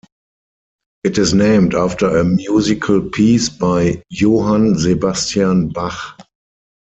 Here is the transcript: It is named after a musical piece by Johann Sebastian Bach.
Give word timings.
It 1.03 1.19
is 1.19 1.35
named 1.35 1.75
after 1.75 2.07
a 2.17 2.23
musical 2.23 3.03
piece 3.09 3.49
by 3.49 4.01
Johann 4.09 4.79
Sebastian 4.79 5.69
Bach. 5.69 6.19